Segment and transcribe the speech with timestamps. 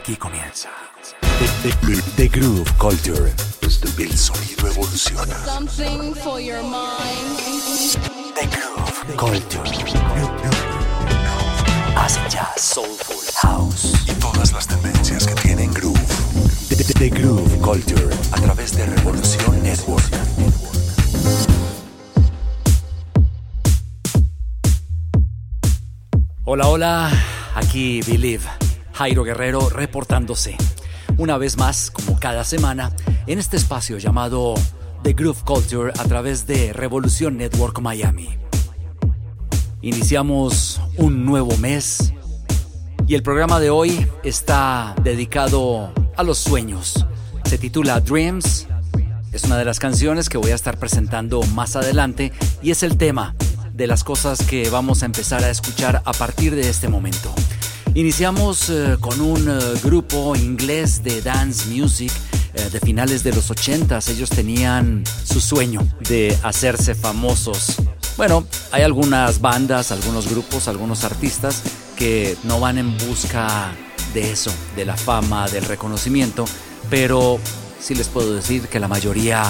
[0.00, 0.70] Aquí comienza.
[1.20, 3.30] The, the- the Groove Culture.
[3.98, 5.36] El sonido evoluciona.
[5.44, 7.36] Something for your mind.
[8.34, 9.62] The Groove Culture.
[11.96, 13.92] Acid jazz, soulful, house.
[14.08, 16.00] Y todas las tendencias que tienen groove.
[16.70, 18.08] The, the- the Groove Culture.
[18.32, 20.08] A través de Revolución Network.
[26.44, 27.10] Hola, hola.
[27.54, 28.44] Aquí Believe.
[29.00, 30.58] Jairo Guerrero reportándose.
[31.16, 32.94] Una vez más, como cada semana,
[33.26, 34.52] en este espacio llamado
[35.02, 38.28] The Groove Culture a través de Revolución Network Miami.
[39.80, 42.12] Iniciamos un nuevo mes
[43.06, 47.06] y el programa de hoy está dedicado a los sueños.
[47.46, 48.66] Se titula Dreams.
[49.32, 52.98] Es una de las canciones que voy a estar presentando más adelante y es el
[52.98, 53.34] tema
[53.72, 57.34] de las cosas que vamos a empezar a escuchar a partir de este momento.
[57.94, 62.12] Iniciamos eh, con un eh, grupo inglés de dance music
[62.54, 64.10] eh, de finales de los 80s.
[64.10, 67.76] Ellos tenían su sueño de hacerse famosos.
[68.16, 71.64] Bueno, hay algunas bandas, algunos grupos, algunos artistas
[71.96, 73.72] que no van en busca
[74.14, 76.44] de eso, de la fama, del reconocimiento,
[76.90, 77.40] pero
[77.80, 79.42] sí les puedo decir que la mayoría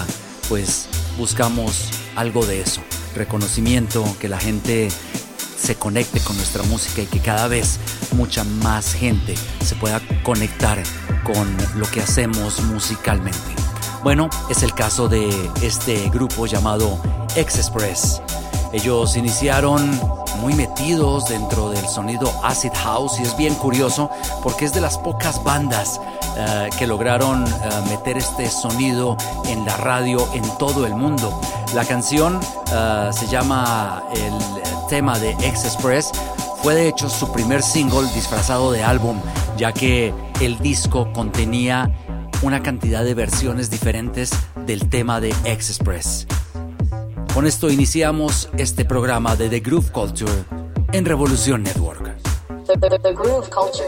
[0.48, 2.80] pues buscamos algo de eso,
[3.14, 4.88] reconocimiento, que la gente
[5.61, 7.78] se conecte con nuestra música y que cada vez
[8.12, 10.83] mucha más gente se pueda conectar
[11.25, 13.39] con lo que hacemos musicalmente.
[14.02, 15.28] Bueno, es el caso de
[15.62, 16.98] este grupo llamado
[17.36, 18.22] X-Express.
[18.72, 20.00] Ellos iniciaron
[20.41, 24.11] muy metidos dentro del sonido acid house y es bien curioso
[24.42, 26.00] porque es de las pocas bandas
[26.36, 27.50] eh, que lograron eh,
[27.89, 31.39] meter este sonido en la radio en todo el mundo.
[31.74, 32.41] La canción
[32.72, 36.10] eh, se llama el tema de X-Express.
[36.62, 39.20] Fue de hecho su primer single disfrazado de álbum,
[39.56, 41.96] ya que el disco contenía
[42.42, 44.33] una cantidad de versiones diferentes
[44.66, 46.27] del tema de X-Express.
[47.33, 50.33] Con esto iniciamos este programa de The Groove Culture
[50.92, 52.17] en Revolución Network.
[52.67, 53.86] The, the, the groove culture.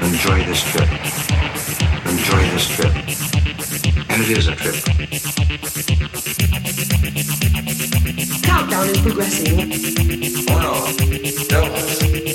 [0.00, 1.97] Enjoy this trip.
[2.28, 2.94] Enjoy this trip.
[4.10, 4.74] And it is a trip.
[8.42, 9.58] Countdown is progressing.
[10.50, 10.92] Uno,
[11.48, 12.27] dos, uno,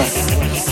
[0.00, 0.69] Network.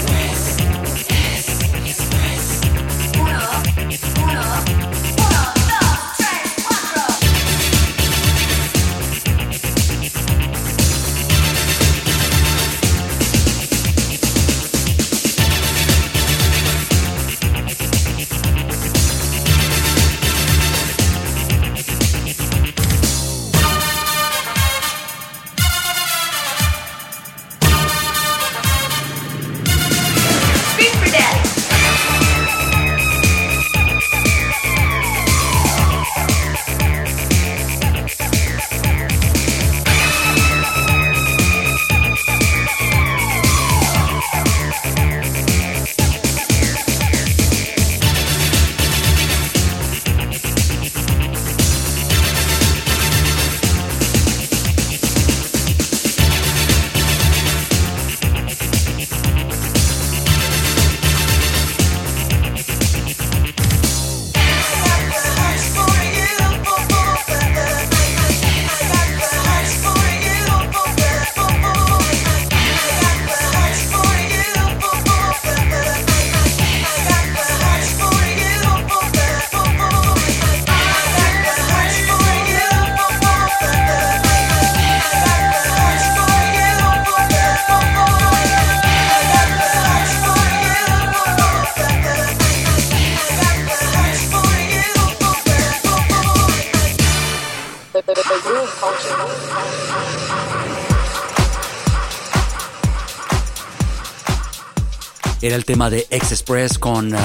[105.49, 107.19] Era el tema de X-Express con uh,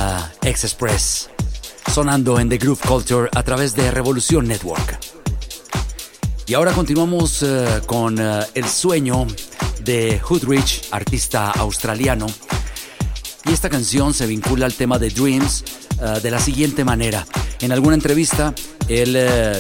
[0.44, 1.30] X-Express,
[1.94, 4.98] sonando en The Groove Culture a través de Revolución Network.
[6.48, 9.28] Y ahora continuamos uh, con uh, el sueño
[9.82, 12.28] de Hoodrich, artista australiano.
[13.44, 15.66] Y esta canción se vincula al tema de Dreams
[16.00, 17.28] uh, de la siguiente manera.
[17.60, 18.54] En alguna entrevista,
[18.88, 19.14] él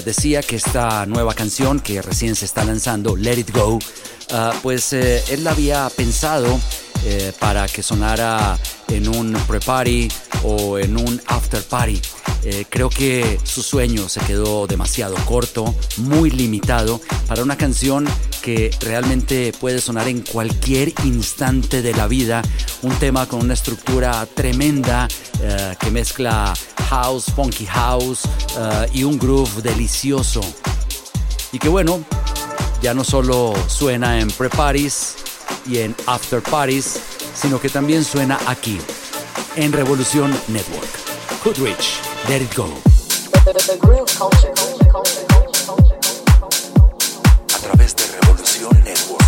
[0.05, 3.79] decía que esta nueva canción que recién se está lanzando, Let It Go, uh,
[4.61, 6.61] pues eh, él la había pensado
[7.05, 8.57] eh, para que sonara
[8.87, 10.07] en un pre-party
[10.43, 12.01] o en un after party.
[12.45, 18.07] Eh, creo que su sueño se quedó demasiado corto, muy limitado para una canción
[18.41, 22.41] que realmente puede sonar en cualquier instante de la vida.
[22.81, 25.07] Un tema con una estructura tremenda
[25.41, 26.53] eh, que mezcla
[26.89, 28.21] house, funky house
[28.93, 30.41] y un groove delicioso.
[31.51, 32.03] Y que bueno,
[32.81, 35.22] ya no solo suena en pre-parties
[35.65, 36.99] y en after parties,
[37.35, 38.79] sino que también suena aquí,
[39.55, 40.89] en Revolución Network.
[41.43, 42.69] Goodrich, Let It Go.
[47.53, 49.22] A través de Revolución Network.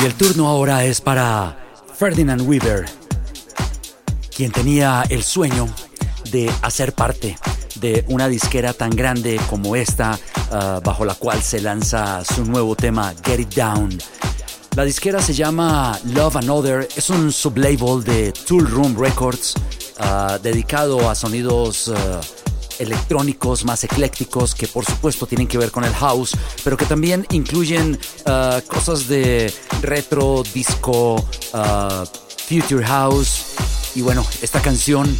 [0.00, 1.58] Y el turno ahora es para
[1.94, 2.86] Ferdinand Weaver,
[4.34, 5.68] quien tenía el sueño
[6.30, 7.36] de hacer parte
[7.74, 10.18] de una disquera tan grande como esta,
[10.52, 13.98] uh, bajo la cual se lanza su nuevo tema Get It Down.
[14.74, 19.54] La disquera se llama Love Another, es un sublabel de Tool Room Records
[19.98, 21.94] uh, dedicado a sonidos uh,
[22.80, 27.26] electrónicos más eclécticos que por supuesto tienen que ver con el house, pero que también
[27.30, 31.16] incluyen uh, cosas de retro, disco,
[31.54, 32.04] uh,
[32.48, 33.44] future house
[33.94, 35.16] y bueno, esta canción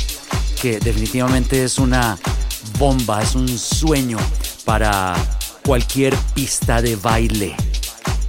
[0.61, 2.19] que definitivamente es una
[2.79, 4.19] bomba, es un sueño
[4.64, 5.14] para
[5.64, 7.55] cualquier pista de baile.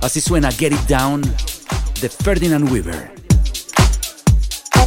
[0.01, 1.21] Así suena Get It Down
[2.01, 3.20] de Ferdinand Weaver.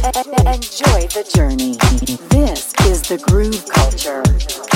[0.05, 1.73] Enjoy the journey.
[2.29, 4.74] This is the Groove Culture.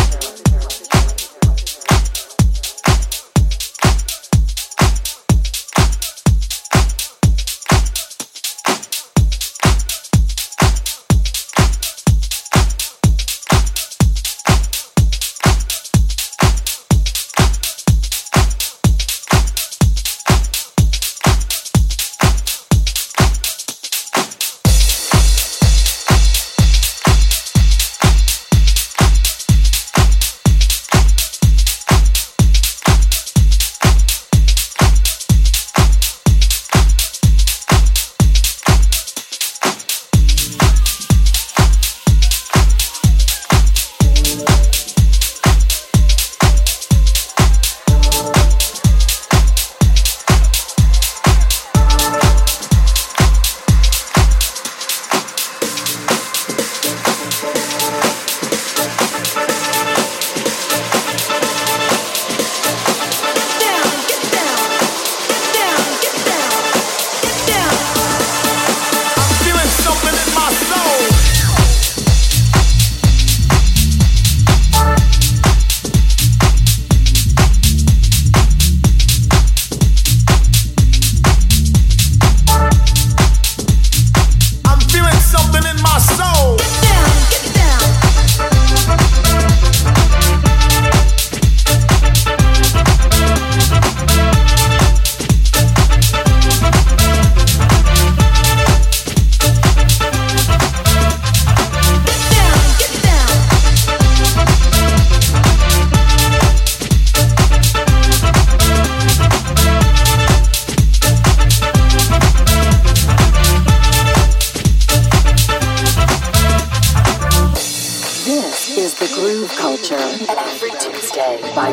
[121.55, 121.69] by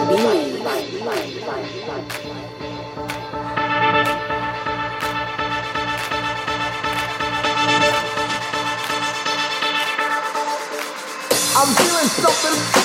[11.59, 12.76] I'm feeling something.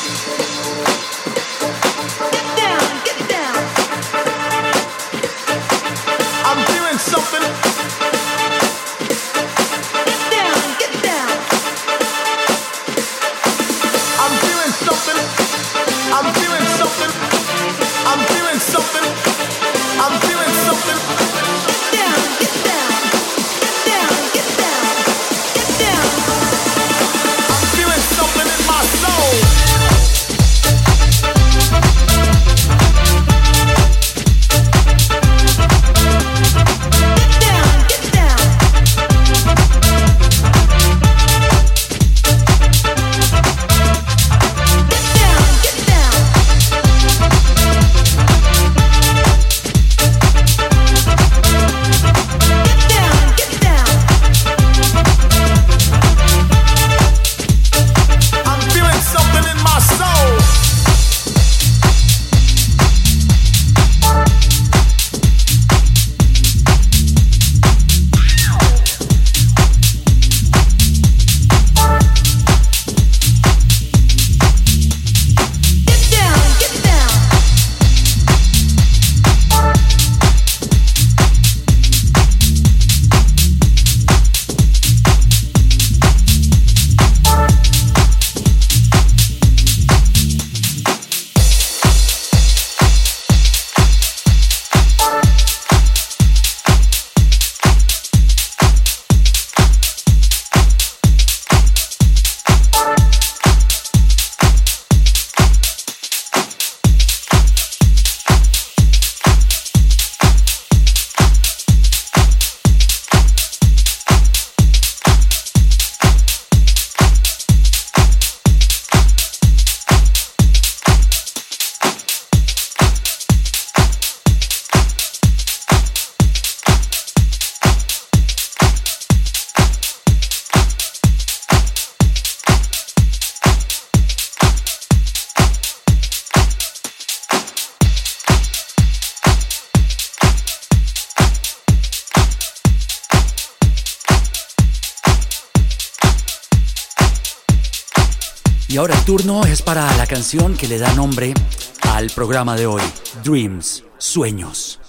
[148.71, 151.33] Y ahora el turno es para la canción que le da nombre
[151.81, 152.81] al programa de hoy,
[153.21, 154.79] Dreams, Sueños.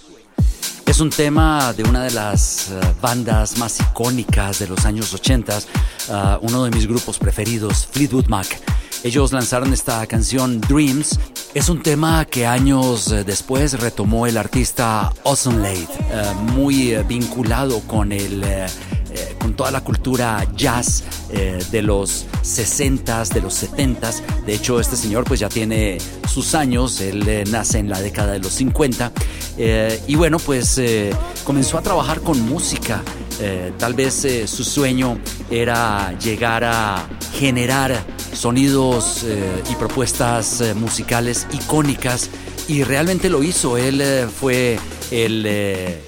[0.87, 5.59] Es un tema de una de las eh, bandas más icónicas de los años 80,
[5.59, 6.13] uh,
[6.43, 8.47] uno de mis grupos preferidos, Fleetwood Mac.
[9.03, 11.19] Ellos lanzaron esta canción Dreams.
[11.53, 17.81] Es un tema que años eh, después retomó el artista Awesome Lade, uh, muy vinculado
[17.81, 18.45] con el
[19.15, 24.23] eh, con toda la cultura jazz eh, de los 60s, de los 70s.
[24.45, 28.33] De hecho, este señor pues ya tiene sus años, él eh, nace en la década
[28.33, 29.13] de los 50
[30.09, 30.81] y bueno, pues
[31.45, 33.03] comenzó a trabajar con música.
[33.79, 35.19] tal vez su sueño
[35.51, 38.03] era llegar a generar
[38.33, 39.27] sonidos
[39.71, 42.31] y propuestas musicales icónicas
[42.67, 43.77] y realmente lo hizo.
[43.77, 44.03] Él
[44.41, 44.79] fue
[45.11, 46.01] el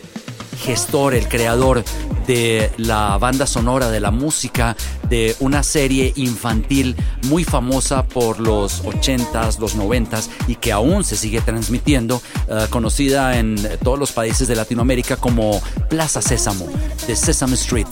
[0.64, 1.84] gestor, el creador
[2.26, 4.76] de la banda sonora, de la música,
[5.14, 6.96] de una serie infantil
[7.28, 13.38] muy famosa por los 80s, los 90s y que aún se sigue transmitiendo, uh, conocida
[13.38, 16.66] en todos los países de Latinoamérica como Plaza Sésamo,
[17.06, 17.86] de Sesame Street.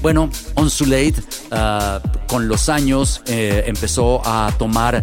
[0.00, 5.02] Bueno, On uh, con los años eh, empezó a tomar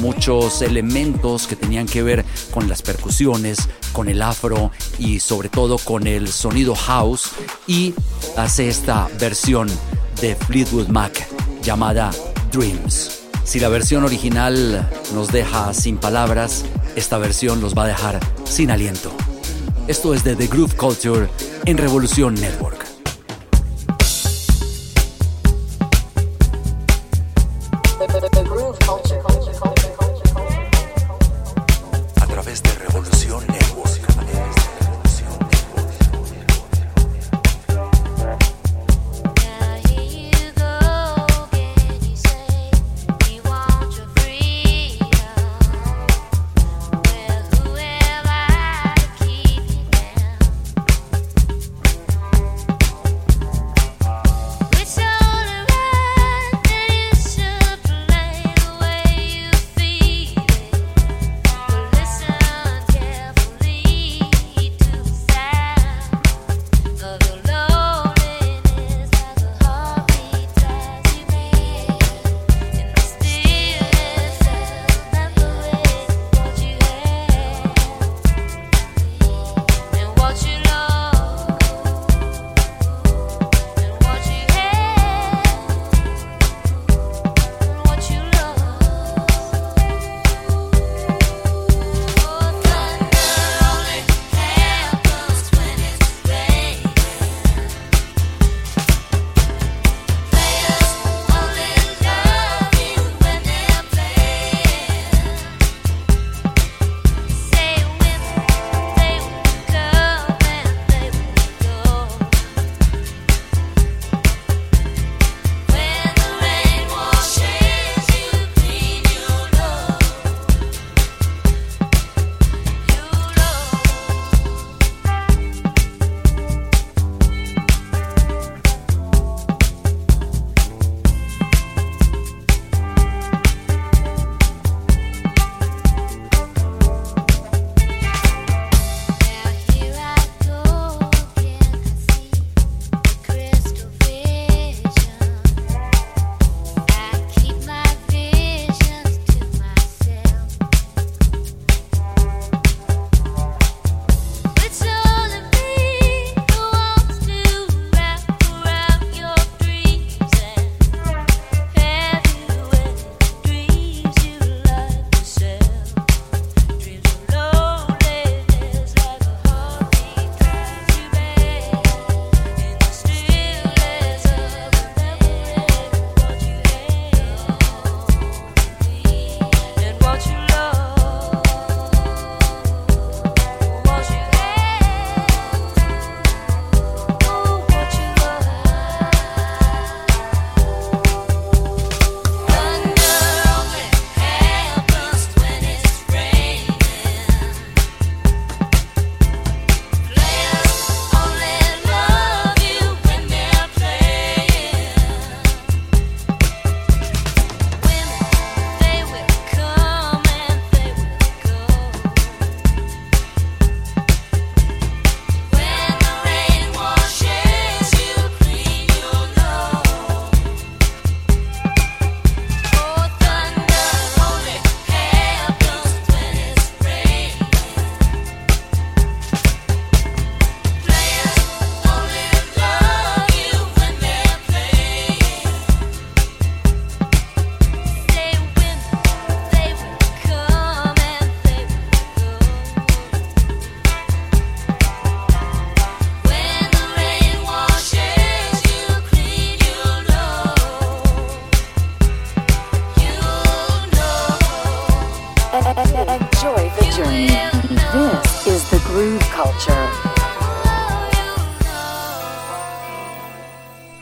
[0.00, 3.58] muchos elementos que tenían que ver con las percusiones,
[3.92, 7.30] con el afro y sobre todo con el sonido house
[7.66, 7.94] y
[8.36, 9.70] hace esta versión
[10.20, 11.28] de Fleetwood Mac
[11.62, 12.10] llamada
[12.50, 13.22] Dreams.
[13.44, 16.64] Si la versión original nos deja sin palabras,
[16.96, 19.12] esta versión los va a dejar sin aliento.
[19.86, 21.28] Esto es de The Groove Culture
[21.64, 22.86] en Revolución Network.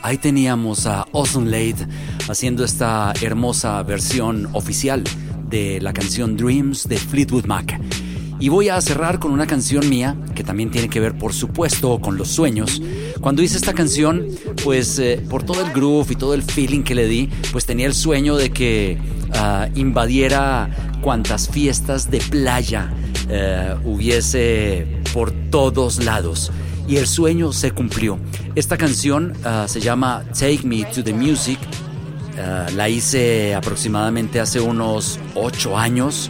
[0.01, 1.87] Ahí teníamos a Awesome Lade
[2.29, 5.03] haciendo esta hermosa versión oficial
[5.49, 7.77] de la canción Dreams de Fleetwood Mac.
[8.39, 11.99] Y voy a cerrar con una canción mía que también tiene que ver, por supuesto,
[11.99, 12.81] con los sueños.
[13.19, 14.27] Cuando hice esta canción,
[14.63, 17.87] pues eh, por todo el groove y todo el feeling que le di, pues tenía
[17.87, 18.97] el sueño de que
[19.33, 20.69] ah, invadiera
[21.01, 22.89] cuantas fiestas de playa
[23.29, 26.51] eh, hubiese por todos lados.
[26.89, 28.19] Y el sueño se cumplió.
[28.53, 31.57] Esta canción ah, se llama Take Me to the Music.
[32.37, 36.29] Ah, la hice aproximadamente hace unos ocho años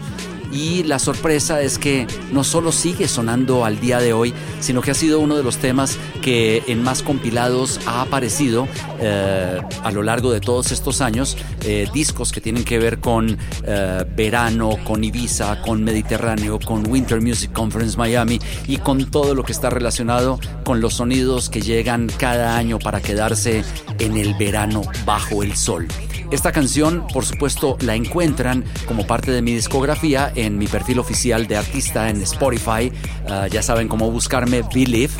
[0.56, 4.92] y la sorpresa es que no solo sigue sonando al día de hoy, sino que
[4.92, 8.68] ha sido uno de los temas que en más compilados ha aparecido
[9.02, 13.38] eh, a lo largo de todos estos años, eh, discos que tienen que ver con
[13.64, 19.44] eh, verano, con Ibiza, con Mediterráneo, con Winter Music Conference Miami y con todo lo
[19.44, 23.66] que está relacionado con los sonidos que llegan cada año para quedarse
[24.00, 25.88] en el verano bajo el sol.
[26.32, 31.48] Esta canción, por supuesto, la encuentran como parte de mi discografía en mi perfil oficial
[31.48, 32.92] de artista en Spotify.
[33.26, 35.14] Uh, ya saben cómo buscarme Believe.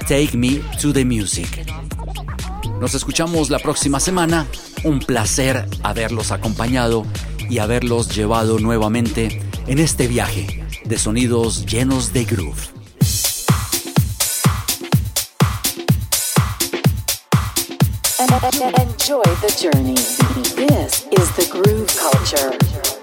[0.00, 1.66] Take Me to the Music.
[2.80, 4.46] Nos escuchamos la próxima semana.
[4.84, 7.06] Un placer haberlos acompañado
[7.48, 12.75] y haberlos llevado nuevamente en este viaje de sonidos llenos de groove.
[18.36, 19.94] Enjoy the journey.
[19.94, 22.95] This is the groove culture.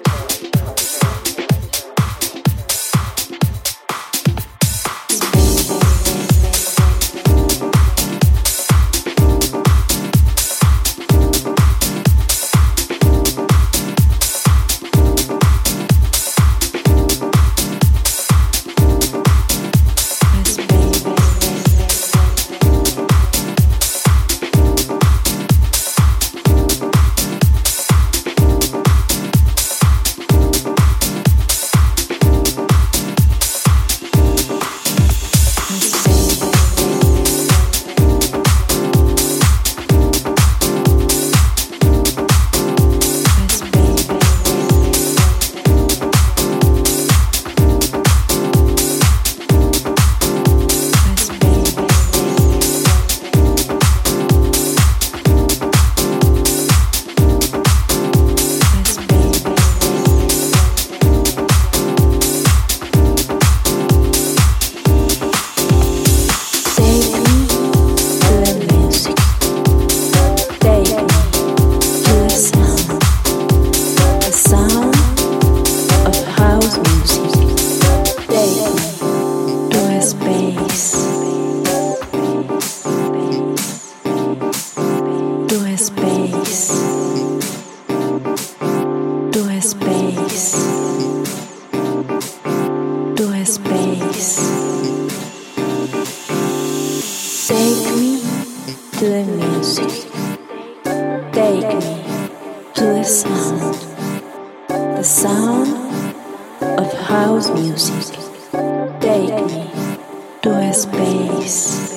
[111.14, 111.94] Space.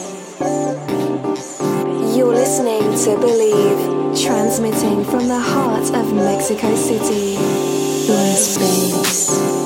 [2.16, 7.37] You're listening to Believe, transmitting from the heart of Mexico City.
[8.09, 9.65] A space.